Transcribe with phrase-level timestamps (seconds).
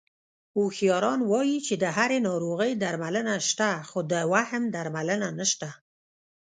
[0.55, 5.69] هوښیاران وایي چې د هرې ناروغۍ درملنه شته، خو د وهم درملنه نشته...